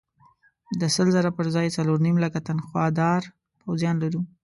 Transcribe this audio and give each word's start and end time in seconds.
د 0.79 0.81
سل 0.95 1.07
زره 1.15 1.31
پر 1.37 1.45
ځای 1.55 1.67
څلور 1.77 1.97
نیم 2.05 2.15
لکه 2.25 2.39
تنخوادار 2.47 3.21
پوځیان 3.61 3.95
لرو. 4.03 4.21